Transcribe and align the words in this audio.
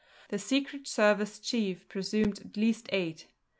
The 0.29 0.39
Secret 0.39 0.87
Service 0.87 1.37
chief 1.37 1.87
presumed 1.87 2.39
at 2.39 2.57
least 2.57 2.89
eight. 2.91 3.27